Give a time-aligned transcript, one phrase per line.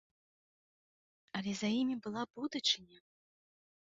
[1.39, 2.97] Але за імі была будучыня!